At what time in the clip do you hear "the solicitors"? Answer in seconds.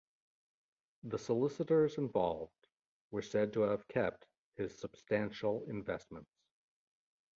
1.03-1.99